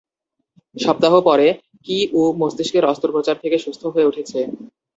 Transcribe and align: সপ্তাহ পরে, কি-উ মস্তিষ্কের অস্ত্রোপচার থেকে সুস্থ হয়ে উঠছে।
সপ্তাহ 0.75 1.13
পরে, 1.27 1.47
কি-উ 1.85 2.21
মস্তিষ্কের 2.41 2.83
অস্ত্রোপচার 2.91 3.35
থেকে 3.43 3.57
সুস্থ 3.65 3.83
হয়ে 3.93 4.07
উঠছে। 4.09 4.39